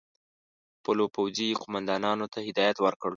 [0.79, 3.09] خپلو پوځي قوماندانانو ته هدایت ورکړ.